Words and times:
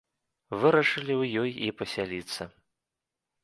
Вырашылі 0.63 1.13
ў 1.21 1.43
ёй 1.43 1.51
і 1.67 1.71
пасяліцца. 1.81 2.49